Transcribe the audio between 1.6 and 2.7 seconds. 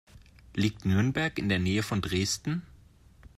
von Dresden?